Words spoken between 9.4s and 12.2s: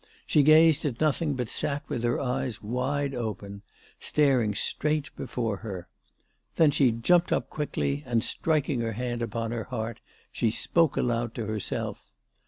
her heart, she spoke aloud to herself.